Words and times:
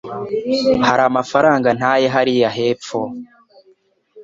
Hari 0.87 1.03
amafaranga 1.09 1.67
ntaye 1.77 2.07
hariya 2.15 2.49
hepfo 2.57 2.99